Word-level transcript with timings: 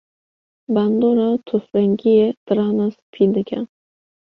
bandora 0.73 1.29
tûfrengiyê 1.47 2.27
diranan 2.45 2.91
spî 2.97 3.23
dike. 3.35 3.59